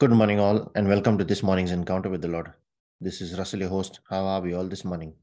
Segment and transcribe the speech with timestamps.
[0.00, 2.52] Good morning, all, and welcome to this morning's encounter with the Lord.
[3.00, 3.98] This is Russell, your host.
[4.08, 5.14] How are we all this morning?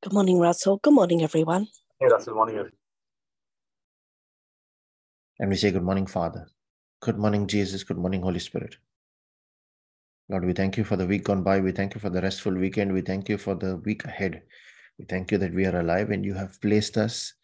[0.00, 0.76] Good morning, Russell.
[0.76, 1.66] Good morning, everyone.
[1.98, 2.54] Hey, Russell, morning.
[2.54, 2.78] everyone.
[5.40, 6.46] And we say, Good morning, Father.
[7.00, 7.82] Good morning, Jesus.
[7.82, 8.76] Good morning, Holy Spirit.
[10.28, 11.58] Lord, we thank you for the week gone by.
[11.58, 12.92] We thank you for the restful weekend.
[12.92, 14.42] We thank you for the week ahead.
[15.00, 17.34] We thank you that we are alive and you have placed us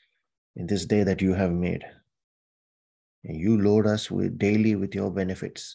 [0.54, 1.84] in this day that you have made.
[3.24, 5.74] And you load us with daily with your benefits.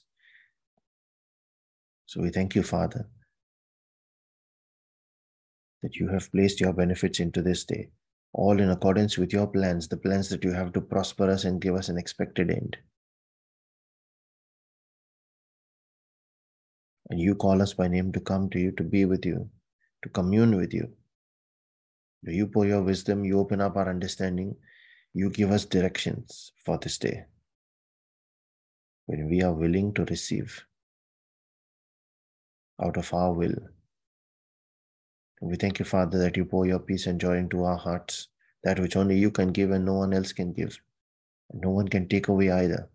[2.05, 3.07] So we thank you, Father,
[5.81, 7.89] that you have placed your benefits into this day,
[8.33, 11.61] all in accordance with your plans, the plans that you have to prosper us and
[11.61, 12.77] give us an expected end.
[17.09, 19.49] And you call us by name to come to you, to be with you,
[20.03, 20.91] to commune with you.
[22.23, 24.55] You pour your wisdom, you open up our understanding,
[25.13, 27.25] you give us directions for this day.
[29.05, 30.65] When we are willing to receive
[32.81, 33.55] out of our will.
[35.41, 38.29] We thank you, Father, that you pour your peace and joy into our hearts,
[38.63, 40.79] that which only you can give and no one else can give.
[41.51, 42.89] And no one can take away either.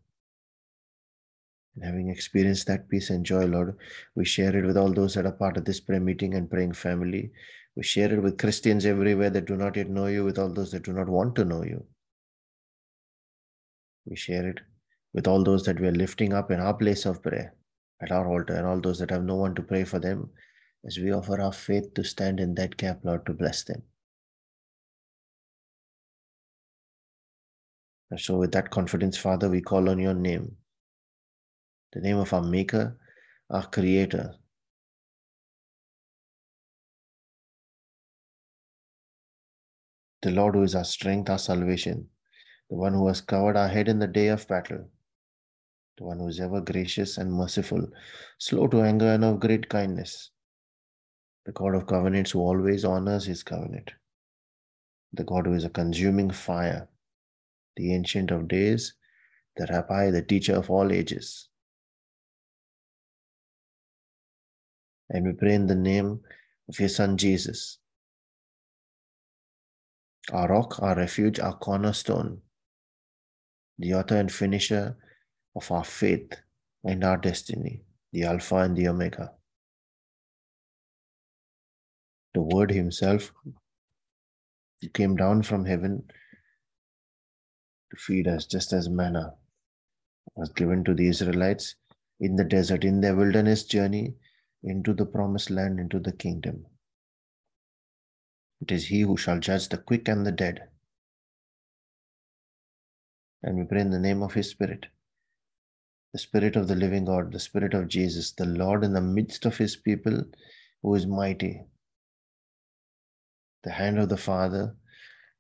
[1.76, 3.76] And having experienced that peace and joy, Lord,
[4.16, 6.72] we share it with all those that are part of this prayer meeting and praying
[6.72, 7.30] family.
[7.76, 10.72] We share it with Christians everywhere that do not yet know you, with all those
[10.72, 11.84] that do not want to know you.
[14.06, 14.60] We share it
[15.14, 17.54] with all those that we are lifting up in our place of prayer
[18.02, 20.30] at our altar and all those that have no one to pray for them
[20.86, 23.82] as we offer our faith to stand in that gap, Lord, to bless them.
[28.10, 30.56] And so, with that confidence, Father, we call on your name,
[31.92, 32.96] the name of our Maker,
[33.50, 34.34] our Creator.
[40.22, 42.08] The Lord who is our strength, our salvation,
[42.68, 44.88] the one who has covered our head in the day of battle,
[46.00, 47.86] the one who is ever gracious and merciful,
[48.38, 50.30] slow to anger and of great kindness,
[51.44, 53.90] the God of covenants who always honors his covenant,
[55.12, 56.88] the God who is a consuming fire,
[57.76, 58.94] the ancient of days,
[59.58, 61.50] the rabbi, the teacher of all ages.
[65.10, 66.20] And we pray in the name
[66.70, 67.76] of your Son Jesus,
[70.32, 72.40] our rock, our refuge, our cornerstone,
[73.78, 74.96] the author and finisher
[75.56, 76.32] of our faith
[76.84, 79.32] and our destiny, the Alpha and the Omega.
[82.34, 83.32] The Word Himself
[84.94, 86.04] came down from heaven
[87.90, 89.34] to feed us just as manna
[90.36, 91.74] was given to the Israelites
[92.20, 94.14] in the desert, in their wilderness journey
[94.62, 96.66] into the promised land, into the kingdom.
[98.60, 100.60] It is He who shall judge the quick and the dead.
[103.42, 104.86] And we pray in the name of His Spirit,
[106.12, 109.46] the Spirit of the living God, the Spirit of Jesus, the Lord in the midst
[109.46, 110.24] of His people
[110.82, 111.62] who is mighty.
[113.62, 114.74] The hand of the Father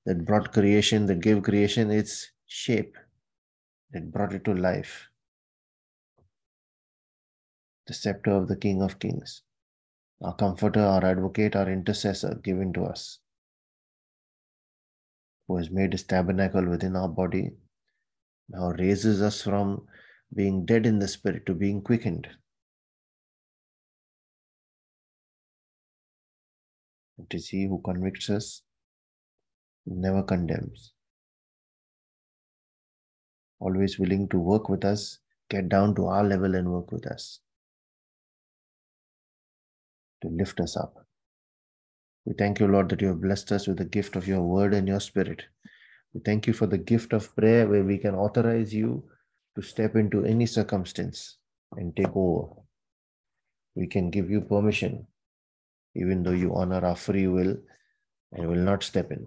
[0.06, 2.96] that brought creation, that gave creation its shape,
[3.92, 5.08] that brought it to life.
[7.86, 9.42] The scepter of the King of Kings,
[10.22, 13.18] our comforter, our advocate, our intercessor given to us,
[15.48, 17.50] who has made his tabernacle within our body,
[18.48, 19.86] now raises us from
[20.34, 22.28] being dead in the spirit to being quickened.
[27.18, 28.62] It is He who convicts us,
[29.86, 30.92] never condemns.
[33.58, 35.18] Always willing to work with us,
[35.50, 37.40] get down to our level and work with us
[40.22, 40.94] to lift us up.
[42.24, 44.74] We thank you, Lord, that you have blessed us with the gift of your word
[44.74, 45.42] and your spirit.
[46.14, 49.04] We thank you for the gift of prayer where we can authorize you
[49.56, 51.36] to step into any circumstance
[51.76, 52.54] and take over.
[53.74, 55.06] We can give you permission,
[55.94, 57.56] even though you honor our free will
[58.32, 59.24] and will not step in.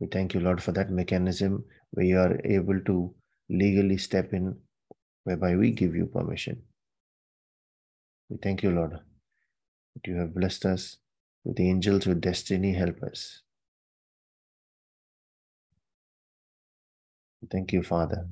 [0.00, 3.14] We thank you, Lord, for that mechanism where you are able to
[3.48, 4.56] legally step in,
[5.24, 6.62] whereby we give you permission.
[8.28, 10.98] We thank you, Lord, that you have blessed us
[11.44, 13.42] with angels with destiny helpers.
[17.50, 18.26] Thank you, Father,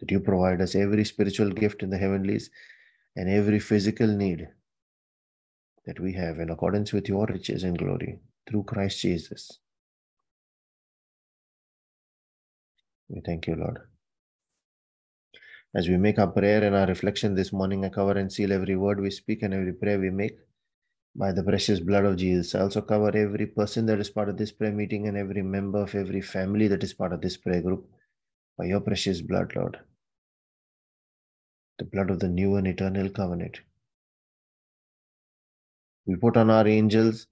[0.00, 2.50] that you provide us every spiritual gift in the heavenlies
[3.16, 4.48] and every physical need
[5.86, 8.18] that we have in accordance with your riches and glory
[8.48, 9.58] through Christ Jesus.
[13.08, 13.78] We thank you, Lord.
[15.74, 18.76] As we make our prayer and our reflection this morning, I cover and seal every
[18.76, 20.38] word we speak and every prayer we make
[21.16, 22.54] by the precious blood of Jesus.
[22.54, 25.82] I also cover every person that is part of this prayer meeting and every member
[25.82, 27.88] of every family that is part of this prayer group
[28.58, 29.78] by your precious blood, Lord,
[31.78, 33.60] the blood of the new and eternal covenant.
[36.06, 37.26] We put on our angels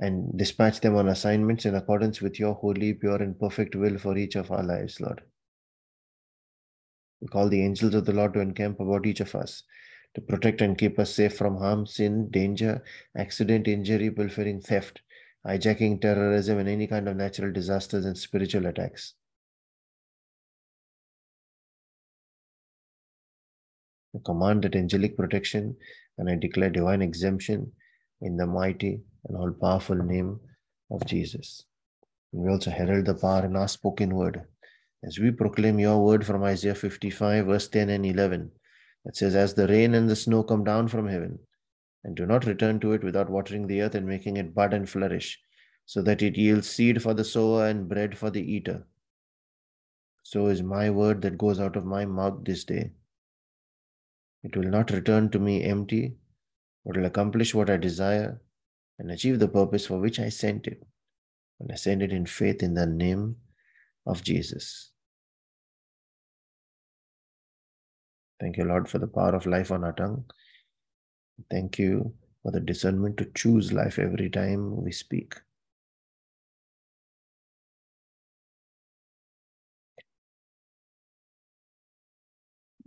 [0.00, 4.16] and dispatch them on assignments in accordance with your holy, pure, and perfect will for
[4.16, 5.22] each of our lives, Lord.
[7.20, 9.62] We call the angels of the Lord to encamp about each of us,
[10.14, 12.82] to protect and keep us safe from harm, sin, danger,
[13.16, 15.00] accident, injury, pilfering, theft,
[15.46, 19.14] hijacking, terrorism, and any kind of natural disasters and spiritual attacks.
[24.14, 25.74] I command that angelic protection
[26.18, 27.72] and I declare divine exemption
[28.20, 30.38] in the mighty and all powerful name
[30.90, 31.64] of Jesus.
[32.32, 34.42] We also herald the power in our spoken word
[35.04, 38.50] as we proclaim your word from Isaiah 55, verse 10 and 11.
[39.04, 41.38] That says, As the rain and the snow come down from heaven,
[42.04, 44.88] and do not return to it without watering the earth and making it bud and
[44.88, 45.40] flourish,
[45.84, 48.86] so that it yields seed for the sower and bread for the eater.
[50.22, 52.92] So is my word that goes out of my mouth this day.
[54.44, 56.16] It will not return to me empty,
[56.84, 58.40] but will accomplish what I desire
[58.98, 60.82] and achieve the purpose for which I sent it.
[61.60, 63.36] And I send it in faith in the name
[64.06, 64.91] of Jesus.
[68.42, 70.24] Thank you, Lord, for the power of life on our tongue.
[71.48, 72.12] Thank you
[72.42, 75.36] for the discernment to choose life every time we speak.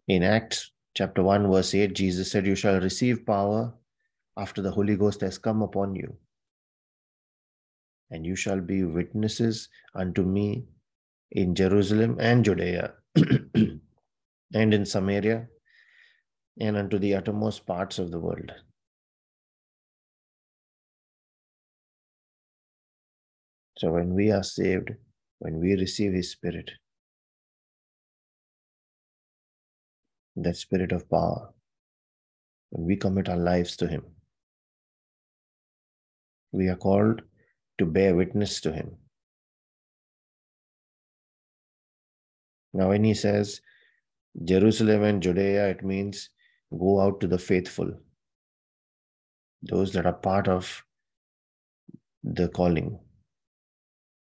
[0.10, 3.74] In Acts chapter 1, verse 8, Jesus said, You shall receive power
[4.36, 6.18] after the Holy Ghost has come upon you.
[8.12, 10.66] And you shall be witnesses unto me
[11.32, 12.94] in Jerusalem and Judea
[14.56, 15.48] and in Samaria
[16.60, 18.54] and unto the uttermost parts of the world.
[23.78, 24.92] So when we are saved,
[25.40, 26.72] when we receive His Spirit,
[30.38, 31.50] that Spirit of power,
[32.70, 34.04] when we commit our lives to Him,
[36.54, 37.24] we are called
[37.78, 38.96] to bear witness to Him.
[42.74, 43.60] Now, when He says
[44.44, 46.30] Jerusalem and Judea, it means
[46.78, 47.92] go out to the faithful,
[49.62, 50.84] those that are part of
[52.24, 53.00] the calling,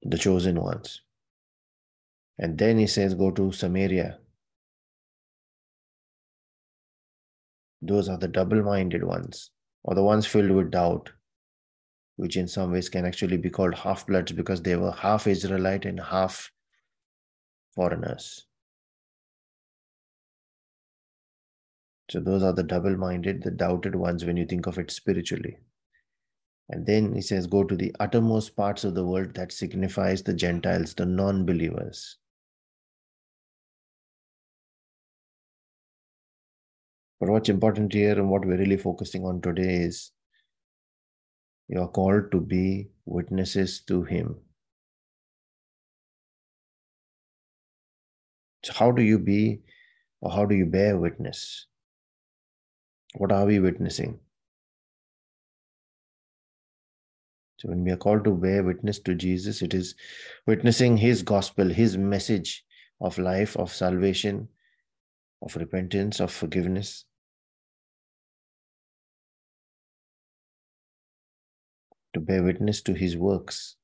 [0.02, 1.02] the chosen ones.
[2.38, 4.18] And then he says, go to Samaria.
[7.82, 9.50] Those are the double minded ones,
[9.82, 11.10] or the ones filled with doubt,
[12.16, 15.84] which in some ways can actually be called half bloods because they were half Israelite
[15.84, 16.50] and half
[17.74, 18.46] foreigners.
[22.10, 25.58] So those are the double minded, the doubted ones when you think of it spiritually.
[26.68, 30.34] And then he says, go to the uttermost parts of the world that signifies the
[30.34, 32.16] Gentiles, the non believers.
[37.20, 40.10] But what's important here and what we're really focusing on today is
[41.68, 44.36] you are called to be witnesses to Him.
[48.64, 49.62] So, how do you be
[50.20, 51.66] or how do you bear witness?
[53.14, 54.18] What are we witnessing?
[57.58, 59.94] So, when we are called to bear witness to Jesus, it is
[60.46, 62.64] witnessing His gospel, His message
[63.00, 64.48] of life, of salvation,
[65.40, 67.04] of repentance, of forgiveness.
[72.14, 73.76] To bear witness to His works.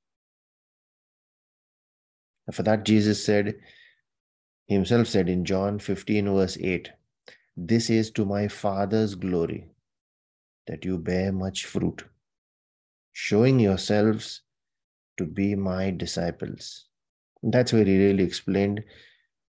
[2.49, 3.55] And for that, Jesus said,
[4.67, 6.91] Himself said in John 15, verse 8,
[7.57, 9.69] This is to my Father's glory
[10.67, 12.05] that you bear much fruit
[13.13, 14.43] showing yourselves
[15.17, 16.87] to be my disciples.
[17.43, 18.83] That's where he really explained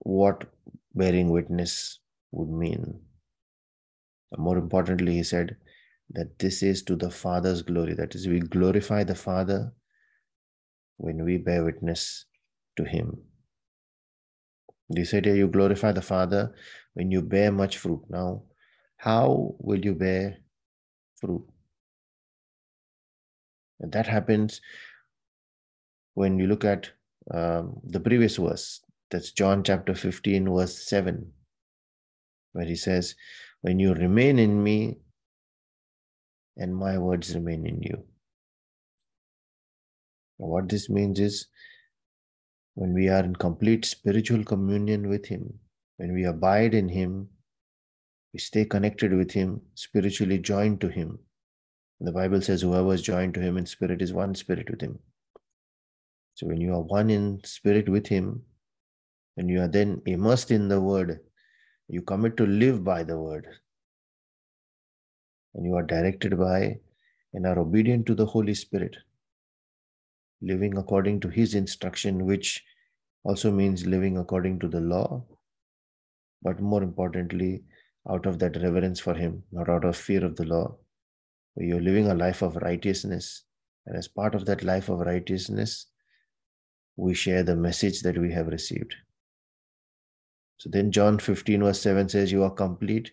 [0.00, 0.44] what
[0.94, 2.00] bearing witness
[2.32, 3.00] would mean.
[4.36, 5.56] More importantly, he said
[6.10, 7.94] that this is to the Father's glory.
[7.94, 9.72] That is, we glorify the Father
[10.98, 12.26] when we bear witness
[12.76, 13.18] to Him.
[14.88, 16.54] You said here you glorify the Father
[16.94, 18.02] when you bear much fruit.
[18.08, 18.42] Now,
[18.96, 20.38] how will you bear
[21.16, 21.44] fruit?
[23.80, 24.60] And that happens
[26.14, 26.90] when you look at
[27.32, 28.80] um, the previous verse.
[29.10, 31.32] That's John chapter 15, verse 7,
[32.52, 33.14] where he says,
[33.60, 34.98] When you remain in me
[36.56, 38.04] and my words remain in you.
[40.38, 41.46] What this means is
[42.76, 45.58] when we are in complete spiritual communion with Him,
[45.96, 47.28] when we abide in Him,
[48.32, 51.18] we stay connected with Him, spiritually joined to Him,
[52.00, 54.98] the Bible says, whoever is joined to him in spirit is one spirit with him.
[56.34, 58.42] So when you are one in spirit with him,
[59.38, 61.20] and you are then immersed in the word,
[61.88, 63.46] you commit to live by the word.
[65.54, 66.80] And you are directed by
[67.32, 68.96] and are obedient to the Holy Spirit,
[70.42, 72.64] living according to his instruction, which
[73.24, 75.24] also means living according to the law,
[76.42, 77.64] but more importantly,
[78.08, 80.76] out of that reverence for him, not out of fear of the law.
[81.56, 83.44] You're living a life of righteousness.
[83.86, 85.86] And as part of that life of righteousness,
[86.96, 88.94] we share the message that we have received.
[90.58, 93.10] So then John 15, verse 7 says, You are complete.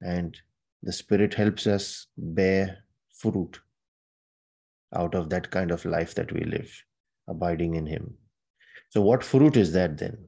[0.00, 0.36] And
[0.82, 2.78] the Spirit helps us bear
[3.12, 3.60] fruit
[4.94, 6.84] out of that kind of life that we live,
[7.28, 8.14] abiding in Him.
[8.88, 10.18] So, what fruit is that then?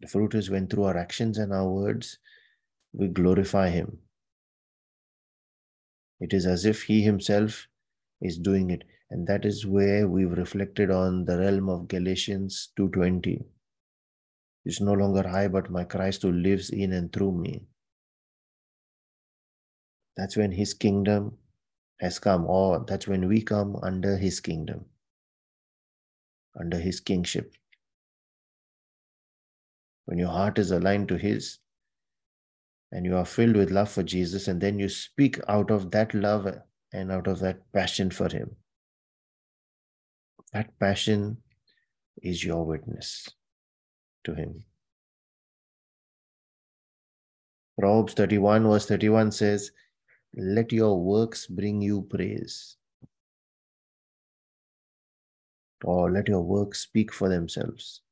[0.00, 2.18] The fruit is when through our actions and our words
[2.92, 3.98] we glorify Him.
[6.20, 7.66] It is as if He Himself
[8.20, 8.84] is doing it.
[9.10, 13.44] And that is where we've reflected on the realm of Galatians 2.20.
[14.64, 17.66] It's no longer I, but my Christ who lives in and through me.
[20.16, 21.38] That's when his kingdom
[22.00, 24.86] has come, or that's when we come under his kingdom,
[26.58, 27.54] under his kingship.
[30.06, 31.58] When your heart is aligned to his,
[32.92, 36.12] and you are filled with love for Jesus, and then you speak out of that
[36.12, 36.48] love
[36.92, 38.56] and out of that passion for him.
[40.52, 41.38] That passion
[42.22, 43.28] is your witness
[44.24, 44.64] to him.
[47.78, 49.70] Proverbs 31, verse 31 says,
[50.34, 52.76] Let your works bring you praise.
[55.82, 58.02] Or let your works speak for themselves.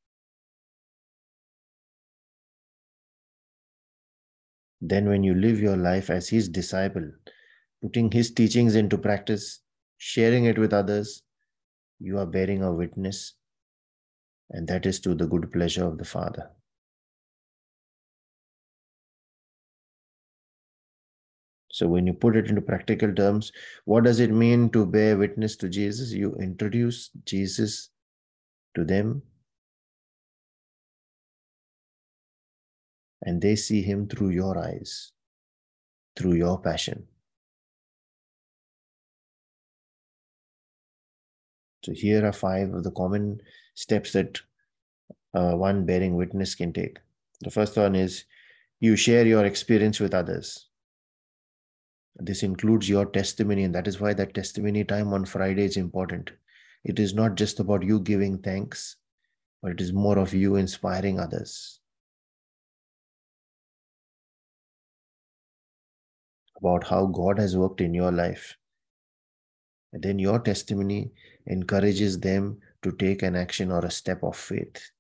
[4.81, 7.11] Then, when you live your life as his disciple,
[7.83, 9.61] putting his teachings into practice,
[9.99, 11.23] sharing it with others,
[11.99, 13.35] you are bearing a witness,
[14.51, 16.51] and that is to the good pleasure of the Father.
[21.79, 23.53] So, when you put it into practical terms,
[23.85, 26.13] what does it mean to bear witness to Jesus?
[26.13, 27.91] You introduce Jesus
[28.75, 29.23] to them,
[33.23, 35.13] and they see him through your eyes,
[36.17, 37.07] through your passion.
[41.85, 43.41] So here are five of the common
[43.77, 44.41] steps that
[45.33, 46.99] uh, one bearing witness can take.
[47.43, 48.25] The first one is
[48.81, 50.68] you share your experience with others.
[52.19, 56.31] This includes your testimony, and that is why that testimony time on Friday is important.
[56.85, 58.97] It is not just about you giving thanks,
[59.63, 61.81] but it is more of you inspiring others.
[66.57, 68.57] About how God has worked in your life.
[69.93, 71.13] And then your testimony
[71.47, 74.91] encourages them to take an action or a step of faith.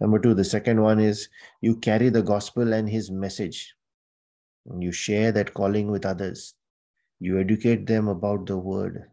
[0.00, 1.28] Number two, the second one is
[1.60, 3.75] you carry the gospel and his message.
[4.74, 6.54] You share that calling with others.
[7.20, 9.08] You educate them about the word.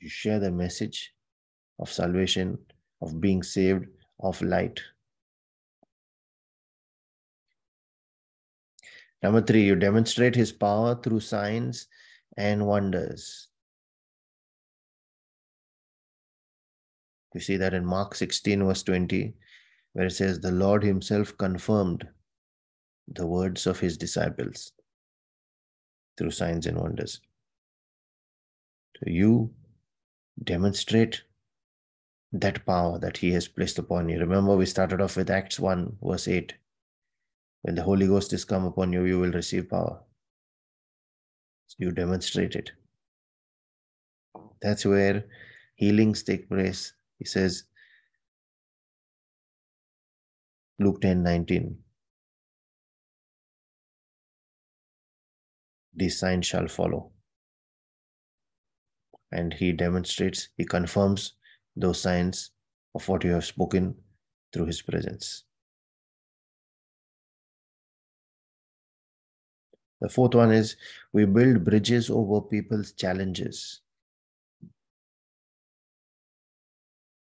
[0.00, 1.12] You share the message
[1.78, 2.58] of salvation,
[3.00, 3.86] of being saved,
[4.20, 4.80] of light.
[9.22, 11.86] Number three, you demonstrate his power through signs
[12.36, 13.48] and wonders.
[17.34, 19.34] We see that in Mark 16, verse 20,
[19.92, 22.06] where it says, The Lord himself confirmed
[23.08, 24.72] the words of his disciples
[26.16, 27.20] through signs and wonders.
[28.98, 29.50] So you
[30.42, 31.22] demonstrate
[32.32, 34.18] that power that he has placed upon you.
[34.18, 36.54] Remember, we started off with Acts 1, verse 8.
[37.62, 40.00] When the Holy Ghost is come upon you, you will receive power.
[41.66, 42.72] So you demonstrate it.
[44.60, 45.24] That's where
[45.76, 46.94] healings take place.
[47.18, 47.64] He says,
[50.82, 51.78] Luke 10 19.
[55.94, 57.10] These signs shall follow.
[59.30, 61.34] And he demonstrates, he confirms
[61.76, 62.50] those signs
[62.94, 63.94] of what you have spoken
[64.52, 65.44] through his presence.
[70.00, 70.76] The fourth one is
[71.12, 73.80] we build bridges over people's challenges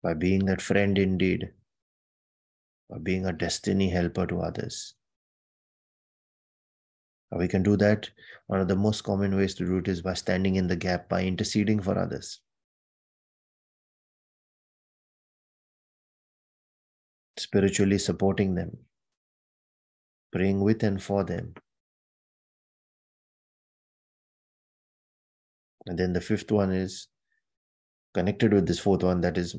[0.03, 1.51] by being that friend indeed,
[2.89, 4.95] or being a destiny helper to others.
[7.31, 8.09] We can do that.
[8.47, 11.09] One of the most common ways to do it is by standing in the gap,
[11.09, 12.41] by interceding for others.
[17.37, 18.77] Spiritually supporting them,
[20.33, 21.55] praying with and for them.
[25.87, 27.09] And then the fifth one is
[28.15, 29.55] connected with this fourth one that is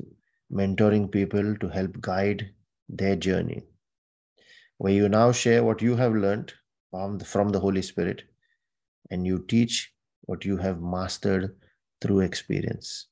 [0.52, 2.50] mentoring people to help guide
[2.90, 3.62] their journey.
[4.78, 6.52] Where you now share what you have learned
[7.24, 8.22] from the Holy Spirit
[9.10, 9.92] and you teach
[10.22, 11.56] what you have mastered
[12.00, 13.06] through experience.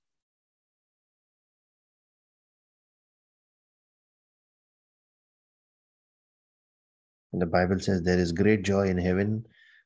[7.32, 9.44] And the Bible says there is great joy in heaven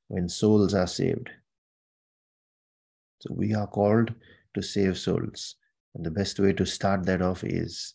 [0.09, 1.31] when souls are saved.
[3.21, 4.15] So we are called
[4.55, 5.57] to save souls.
[5.95, 7.95] And the best way to start that off is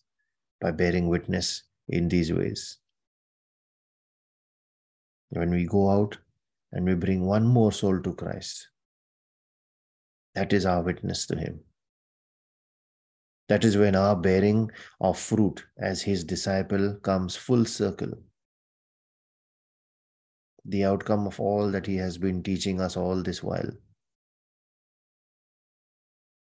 [0.59, 2.77] by bearing witness in these ways.
[5.29, 6.17] When we go out
[6.71, 8.69] and we bring one more soul to Christ,
[10.35, 11.59] that is our witness to Him.
[13.49, 18.11] That is when our bearing of fruit as His disciple comes full circle.
[20.65, 23.71] The outcome of all that He has been teaching us all this while.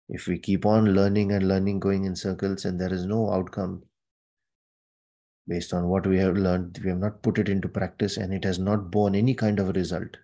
[0.09, 3.83] If we keep on learning and learning, going in circles, and there is no outcome
[5.47, 8.43] based on what we have learned, we have not put it into practice, and it
[8.43, 10.17] has not borne any kind of result,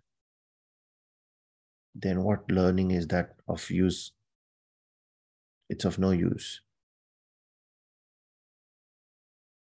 [1.93, 4.13] then what learning is that of use?
[5.69, 6.61] It's of no use.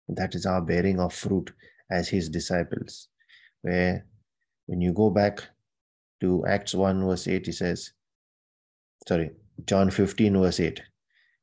[0.07, 1.51] That is our bearing of fruit
[1.89, 3.07] as his disciples.
[3.61, 4.05] Where
[4.65, 5.43] when you go back
[6.21, 7.93] to Acts 1, verse 8, he says,
[9.07, 9.31] sorry,
[9.65, 10.81] John 15, verse 8.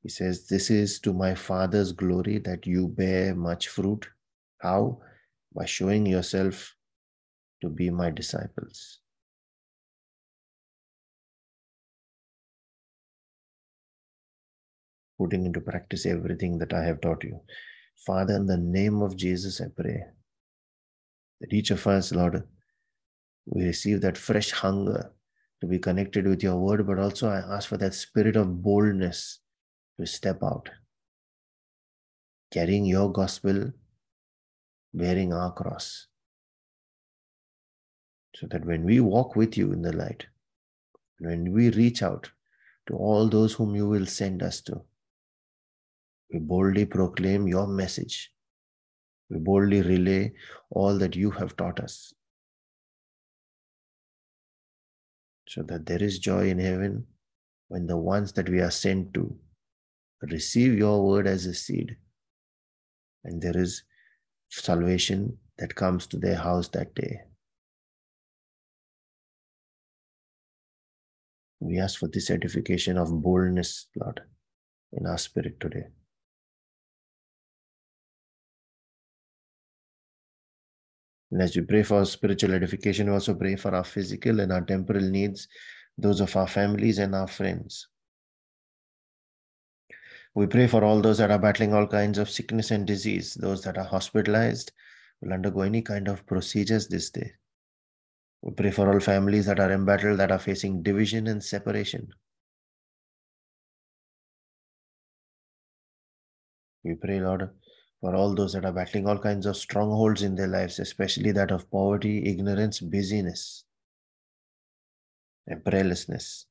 [0.06, 4.08] He says, This is to my Father's glory that you bear much fruit.
[4.58, 5.00] How?
[5.52, 6.76] By showing yourself
[7.60, 9.00] to be my disciples.
[15.18, 17.40] Putting into practice everything that I have taught you.
[18.06, 20.04] Father, in the name of Jesus, I pray
[21.40, 22.44] that each of us, Lord,
[23.46, 25.10] we receive that fresh hunger
[25.60, 29.40] to be connected with your word, but also I ask for that spirit of boldness
[29.98, 30.68] to step out,
[32.52, 33.72] carrying your gospel,
[34.92, 36.06] bearing our cross.
[38.34, 40.26] So that when we walk with you in the light,
[41.18, 42.30] when we reach out
[42.88, 44.82] to all those whom you will send us to,
[46.30, 48.30] we boldly proclaim your message.
[49.30, 50.34] We boldly relay
[50.70, 52.12] all that you have taught us.
[55.48, 57.06] so that there is joy in heaven
[57.68, 59.36] when the ones that we are sent to
[60.22, 61.96] receive your word as a seed
[63.26, 63.82] and there is
[64.50, 67.20] salvation that comes to their house that day.
[71.60, 74.20] We ask for this edification of boldness, Lord,
[74.92, 75.86] in our spirit today.
[81.32, 84.60] And as we pray for spiritual edification, we also pray for our physical and our
[84.60, 85.48] temporal needs,
[85.98, 87.88] those of our families and our friends.
[90.36, 93.62] We pray for all those that are battling all kinds of sickness and disease, those
[93.62, 94.70] that are hospitalized
[95.22, 97.32] will undergo any kind of procedures this day.
[98.42, 102.12] We pray for all families that are embattled, that are facing division and separation.
[106.84, 107.48] We pray, Lord,
[108.02, 111.50] for all those that are battling all kinds of strongholds in their lives, especially that
[111.50, 113.64] of poverty, ignorance, busyness,
[115.46, 116.44] and prayerlessness.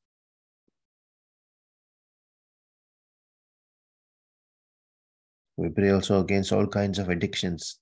[5.58, 7.80] We pray also against all kinds of addictions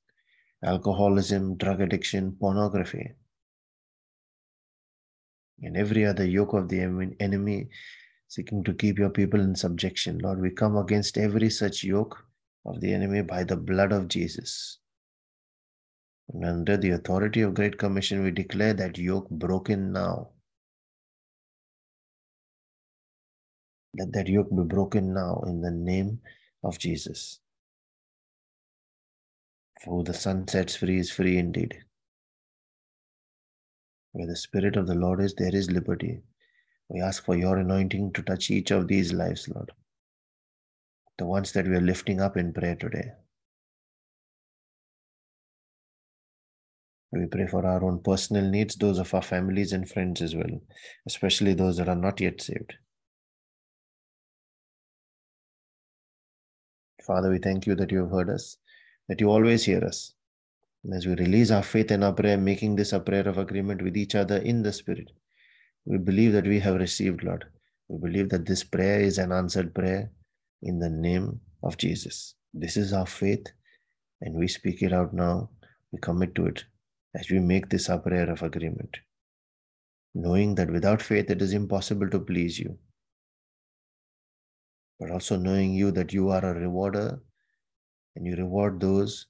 [0.63, 3.11] alcoholism, drug addiction, pornography,
[5.61, 6.81] and every other yoke of the
[7.19, 7.69] enemy
[8.27, 10.19] seeking to keep your people in subjection.
[10.19, 12.17] Lord, we come against every such yoke
[12.65, 14.79] of the enemy by the blood of Jesus.
[16.29, 20.29] And under the authority of Great Commission, we declare that yoke broken now.
[23.99, 26.19] Let that yoke be broken now in the name
[26.63, 27.42] of Jesus.
[29.83, 31.77] For the Son sets free is free indeed.
[34.11, 36.21] Where the Spirit of the Lord is, there is liberty.
[36.89, 39.71] We ask for your anointing to touch each of these lives, Lord
[41.17, 43.11] the ones that we are lifting up in prayer today.
[47.11, 50.59] We pray for our own personal needs, those of our families and friends as well,
[51.05, 52.73] especially those that are not yet saved.
[57.05, 58.57] Father, we thank you that you have heard us,
[59.09, 60.13] that you always hear us.
[60.83, 63.81] And as we release our faith in our prayer, making this a prayer of agreement
[63.81, 65.11] with each other in the Spirit,
[65.85, 67.45] we believe that we have received, Lord.
[67.87, 70.11] We believe that this prayer is an answered prayer
[70.61, 72.35] in the name of Jesus.
[72.53, 73.47] This is our faith,
[74.21, 75.49] and we speak it out now.
[75.91, 76.65] We commit to it
[77.15, 78.97] as we make this our prayer of agreement,
[80.15, 82.77] knowing that without faith it is impossible to please you.
[84.99, 87.19] but also knowing you that you are a rewarder
[88.15, 89.27] and you reward those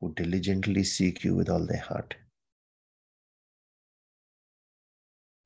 [0.00, 2.14] who diligently seek you with all their heart.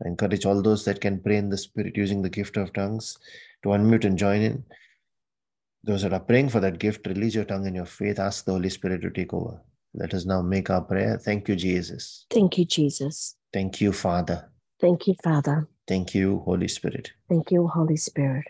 [0.04, 3.18] I encourage all those that can pray in the Spirit using the gift of tongues
[3.62, 4.64] to unmute and join in.
[5.82, 8.18] Those that are praying for that gift, release your tongue in your faith.
[8.18, 9.60] Ask the Holy Spirit to take over.
[9.94, 11.18] Let us now make our prayer.
[11.18, 12.26] Thank you, Jesus.
[12.30, 13.36] Thank you, Jesus.
[13.52, 14.50] Thank you, Father.
[14.80, 15.68] Thank you, Father.
[15.86, 17.12] Thank you, Holy Spirit.
[17.28, 18.44] Thank you, Holy Spirit.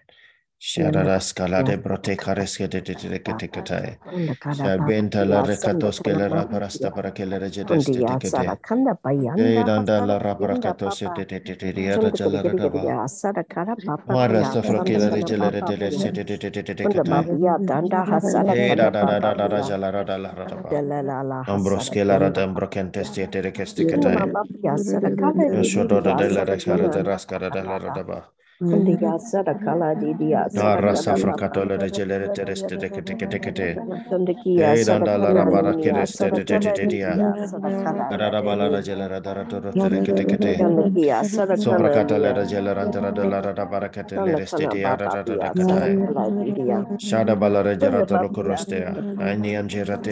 [0.59, 4.01] Shararaskala de Brotecaresque de Tetekate,
[4.51, 8.61] Sabenta la Recatosque la Raparasta para que la Regedes de Tecate,
[9.35, 12.95] Eidanda la Raparacatose de Teteria de Jalaragaba,
[14.07, 16.25] Marasta Frotilla de Gelare de Lesse de
[16.75, 17.29] Tecate,
[18.53, 20.83] Eida da da da da Jalarada la Radaba,
[21.47, 24.39] Ambrosque la Radam Brocentes de Terecasticate,
[25.51, 28.35] Yosoda de la Recara de Rascara de la Radaba.
[30.53, 32.89] Dara safra katola de gelere tereste de
[39.49, 39.75] toro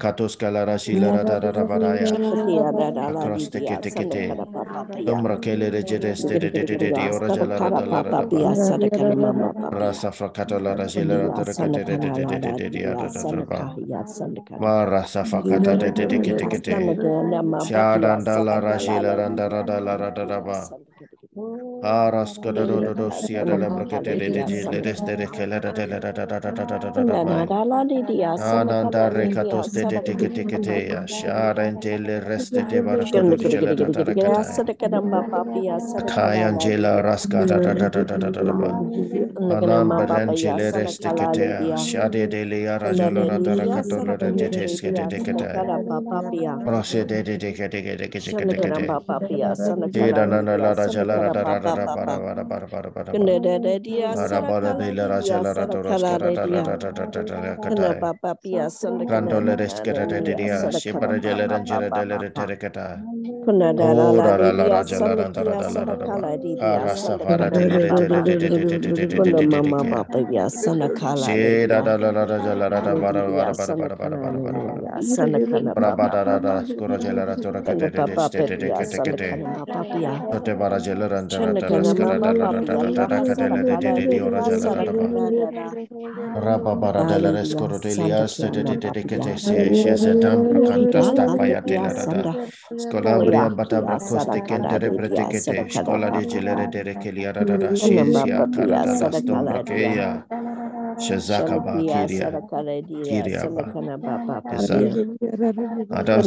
[9.71, 11.03] Rasa frakata la rasi
[17.57, 19.61] Sha da da la ra shi la ra da da
[20.11, 20.69] da da ba.
[21.81, 25.99] Aras Gododosia de la Bracate de Ledes de Kelera de la
[28.37, 34.45] Ananda Recatos de Ticatecatea, Shara and Tele Reste de Baracatella de Tacata,
[36.05, 37.69] Kayangela Rascata de
[39.51, 45.63] Anam Barangele Resticatea, Shade de Liara de la Racatola de Tesca de Decata,
[46.65, 48.99] Rose de Decata de Decata,
[49.91, 51.31] Deda Nana Lara Jalara
[51.75, 52.19] Papa,
[86.33, 87.79] Rababara de Scola.
[100.99, 102.29] Shazakaba Kiria
[103.05, 103.43] Kiria
[105.91, 106.21] Adam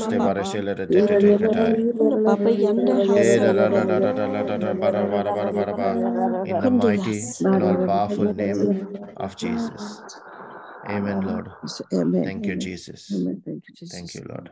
[0.00, 0.58] mababa.
[0.58, 1.80] shele de de de de kete.
[1.98, 4.02] Kuna baba yanda ha E da la la sarakala la dia.
[4.02, 6.02] da da la da da ba da ba da ba da ba da ba.
[6.44, 7.46] In the Kundi mighty yas.
[7.52, 8.72] and all powerful name
[9.16, 10.02] of Jesus.
[10.88, 11.48] Amen, Lord.
[11.92, 12.24] Amen.
[12.24, 13.12] Thank you, Jesus.
[13.14, 13.42] Amen.
[13.44, 13.98] Thank you, Jesus.
[13.98, 14.50] Thank you, Lord.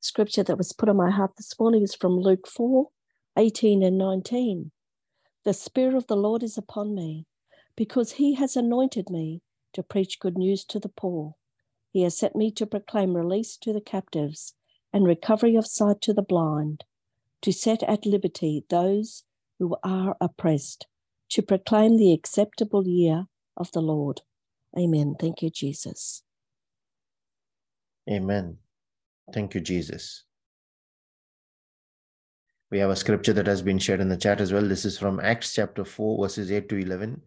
[0.00, 2.88] Scripture that was put on my heart this morning is from Luke 4
[3.36, 4.70] 18 and 19.
[5.44, 7.26] The Spirit of the Lord is upon me
[7.76, 11.34] because he has anointed me to preach good news to the poor.
[11.90, 14.54] He has sent me to proclaim release to the captives
[14.92, 16.84] and recovery of sight to the blind,
[17.42, 19.24] to set at liberty those
[19.58, 20.86] who are oppressed,
[21.30, 24.22] to proclaim the acceptable year of the Lord.
[24.78, 25.16] Amen.
[25.18, 26.22] Thank you, Jesus.
[28.10, 28.58] Amen.
[29.32, 30.24] Thank you, Jesus.
[32.70, 34.66] We have a scripture that has been shared in the chat as well.
[34.66, 37.22] This is from Acts chapter 4, verses 8 to 11,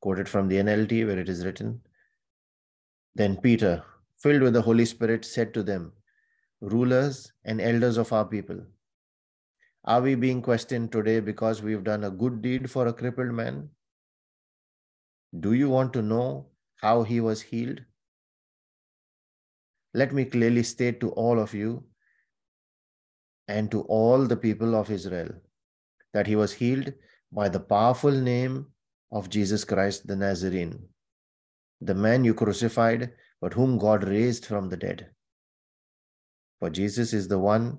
[0.00, 1.80] quoted from the NLT, where it is written
[3.14, 3.82] Then Peter,
[4.18, 5.92] filled with the Holy Spirit, said to them,
[6.60, 8.62] Rulers and elders of our people,
[9.86, 13.68] are we being questioned today because we've done a good deed for a crippled man?
[15.38, 16.48] Do you want to know
[16.80, 17.80] how he was healed?
[19.94, 21.84] Let me clearly state to all of you
[23.48, 25.28] and to all the people of Israel
[26.12, 26.92] that he was healed
[27.30, 28.66] by the powerful name
[29.12, 30.88] of Jesus Christ the Nazarene,
[31.80, 35.10] the man you crucified, but whom God raised from the dead.
[36.58, 37.78] For Jesus is the one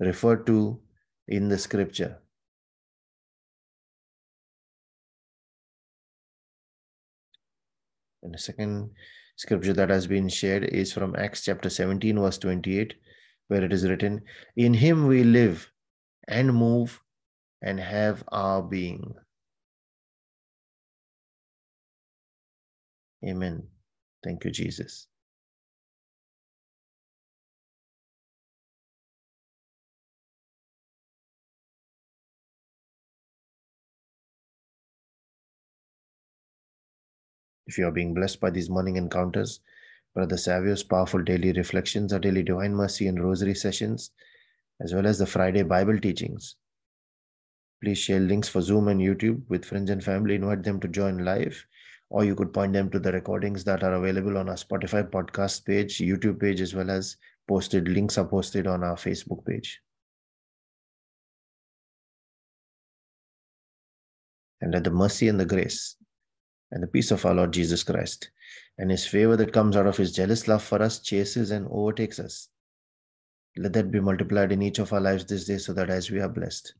[0.00, 0.80] referred to
[1.28, 2.18] in the scripture.
[8.22, 8.90] And the second
[9.36, 12.94] scripture that has been shared is from Acts chapter 17, verse 28,
[13.48, 14.22] where it is written,
[14.56, 15.70] In him we live
[16.26, 17.00] and move
[17.62, 19.14] and have our being.
[23.26, 23.66] Amen.
[24.22, 25.06] Thank you, Jesus.
[37.74, 39.58] If you are being blessed by these morning encounters,
[40.14, 44.12] Brother Savio's powerful daily reflections, our daily divine mercy and rosary sessions,
[44.80, 46.54] as well as the Friday Bible teachings,
[47.82, 50.36] please share links for Zoom and YouTube with friends and family.
[50.36, 51.66] Invite them to join live,
[52.10, 55.66] or you could point them to the recordings that are available on our Spotify podcast
[55.66, 57.16] page, YouTube page, as well as
[57.48, 59.80] posted links are posted on our Facebook page.
[64.60, 65.96] And let the mercy and the grace
[66.74, 68.30] and the peace of our Lord Jesus Christ
[68.78, 72.18] and his favor that comes out of his jealous love for us chases and overtakes
[72.18, 72.48] us.
[73.56, 76.20] Let that be multiplied in each of our lives this day so that as we
[76.20, 76.74] are blessed,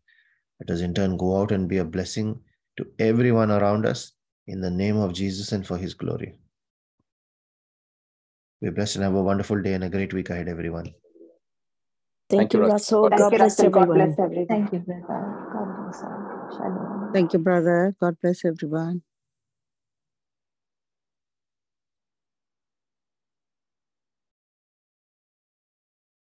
[0.61, 2.41] let us in turn go out and be a blessing
[2.77, 4.13] to everyone around us
[4.49, 6.35] in the name of Jesus and for his glory.
[8.61, 10.87] Be blessed and have a wonderful day and a great week ahead, everyone.
[12.29, 13.11] Thank, Thank you, Russell.
[13.11, 13.89] God, God, bless, everyone.
[13.89, 14.47] God bless everyone.
[14.49, 15.51] Thank you, brother.
[15.53, 16.01] God bless.
[16.57, 17.11] Shalom.
[17.13, 17.97] Thank you, brother.
[18.01, 19.03] God bless everyone.